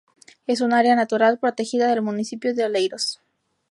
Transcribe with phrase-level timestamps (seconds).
[0.47, 3.21] Es un área natural protegida del municipio de Oleiros.